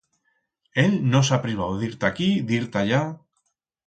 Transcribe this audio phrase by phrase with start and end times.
[0.83, 3.03] Él no s'ha privau d'ir ta aquí, d'ir ta allá...